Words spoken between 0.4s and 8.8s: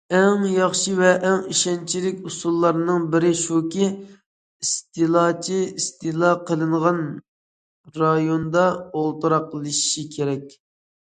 ياخشى ۋە ئەڭ ئىشەنچلىك ئۇسۇللارنىڭ بىرى شۇكى، ئىستېلاچى ئىستېلا قىلىنغان رايوندا